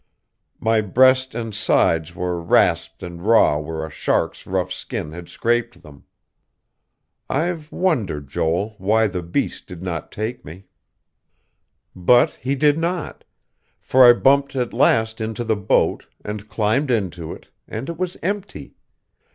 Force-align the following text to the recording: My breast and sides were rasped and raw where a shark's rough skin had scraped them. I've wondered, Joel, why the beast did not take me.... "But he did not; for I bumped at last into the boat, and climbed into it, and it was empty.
My 0.59 0.81
breast 0.81 1.35
and 1.35 1.53
sides 1.53 2.15
were 2.15 2.41
rasped 2.41 3.03
and 3.03 3.21
raw 3.21 3.59
where 3.59 3.85
a 3.85 3.91
shark's 3.91 4.47
rough 4.47 4.71
skin 4.71 5.11
had 5.11 5.29
scraped 5.29 5.83
them. 5.83 6.05
I've 7.29 7.71
wondered, 7.71 8.27
Joel, 8.27 8.73
why 8.79 9.05
the 9.05 9.21
beast 9.21 9.67
did 9.67 9.83
not 9.83 10.11
take 10.11 10.43
me.... 10.43 10.65
"But 11.95 12.31
he 12.33 12.55
did 12.55 12.79
not; 12.79 13.25
for 13.79 14.03
I 14.09 14.13
bumped 14.13 14.55
at 14.55 14.73
last 14.73 15.21
into 15.21 15.43
the 15.43 15.55
boat, 15.55 16.07
and 16.25 16.49
climbed 16.49 16.89
into 16.89 17.31
it, 17.31 17.49
and 17.67 17.87
it 17.87 17.99
was 17.99 18.17
empty. 18.23 18.73